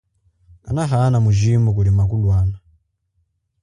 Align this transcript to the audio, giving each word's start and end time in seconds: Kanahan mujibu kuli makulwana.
Kanahan 0.63 1.13
mujibu 1.23 1.69
kuli 1.75 1.91
makulwana. 1.97 2.57